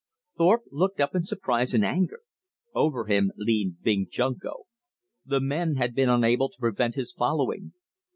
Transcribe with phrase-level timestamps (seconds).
[0.35, 2.21] Thorpe looked up in surprise and anger.
[2.73, 4.63] Over him leaned Big Junko.
[5.27, 7.73] The men had been unable to prevent his following.